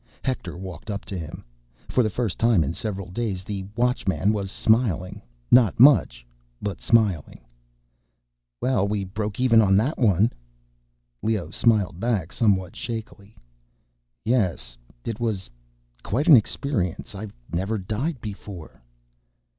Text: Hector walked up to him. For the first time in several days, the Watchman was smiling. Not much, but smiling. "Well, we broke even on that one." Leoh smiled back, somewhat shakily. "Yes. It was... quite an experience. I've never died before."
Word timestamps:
Hector 0.23 0.57
walked 0.57 0.89
up 0.89 1.05
to 1.05 1.15
him. 1.15 1.45
For 1.87 2.01
the 2.01 2.09
first 2.09 2.39
time 2.39 2.63
in 2.63 2.73
several 2.73 3.11
days, 3.11 3.43
the 3.43 3.65
Watchman 3.75 4.33
was 4.33 4.49
smiling. 4.49 5.21
Not 5.51 5.79
much, 5.79 6.25
but 6.59 6.81
smiling. 6.81 7.41
"Well, 8.59 8.87
we 8.87 9.03
broke 9.03 9.39
even 9.39 9.61
on 9.61 9.77
that 9.77 9.99
one." 9.99 10.33
Leoh 11.21 11.51
smiled 11.51 11.99
back, 11.99 12.33
somewhat 12.33 12.75
shakily. 12.75 13.37
"Yes. 14.25 14.75
It 15.05 15.19
was... 15.19 15.51
quite 16.01 16.27
an 16.27 16.35
experience. 16.35 17.13
I've 17.13 17.35
never 17.53 17.77
died 17.77 18.19
before." 18.21 18.81